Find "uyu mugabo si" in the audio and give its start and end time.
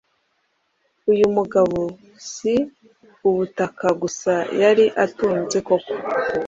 1.11-2.53